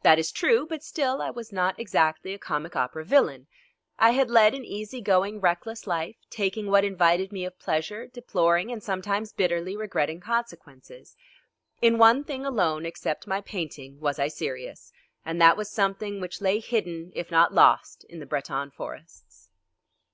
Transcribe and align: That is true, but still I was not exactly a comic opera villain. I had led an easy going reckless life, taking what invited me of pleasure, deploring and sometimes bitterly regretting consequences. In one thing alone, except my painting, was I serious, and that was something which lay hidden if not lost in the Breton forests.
That 0.00 0.18
is 0.18 0.32
true, 0.32 0.64
but 0.66 0.82
still 0.82 1.20
I 1.20 1.28
was 1.28 1.52
not 1.52 1.78
exactly 1.78 2.32
a 2.32 2.38
comic 2.38 2.74
opera 2.74 3.04
villain. 3.04 3.46
I 3.98 4.12
had 4.12 4.30
led 4.30 4.54
an 4.54 4.64
easy 4.64 5.02
going 5.02 5.38
reckless 5.38 5.86
life, 5.86 6.16
taking 6.30 6.68
what 6.70 6.82
invited 6.82 7.30
me 7.30 7.44
of 7.44 7.58
pleasure, 7.58 8.06
deploring 8.06 8.72
and 8.72 8.82
sometimes 8.82 9.32
bitterly 9.34 9.76
regretting 9.76 10.18
consequences. 10.18 11.14
In 11.82 11.98
one 11.98 12.24
thing 12.24 12.46
alone, 12.46 12.86
except 12.86 13.26
my 13.26 13.42
painting, 13.42 14.00
was 14.00 14.18
I 14.18 14.28
serious, 14.28 14.94
and 15.26 15.38
that 15.42 15.58
was 15.58 15.70
something 15.70 16.22
which 16.22 16.40
lay 16.40 16.58
hidden 16.58 17.12
if 17.14 17.30
not 17.30 17.52
lost 17.52 18.02
in 18.04 18.18
the 18.18 18.24
Breton 18.24 18.70
forests. 18.70 19.50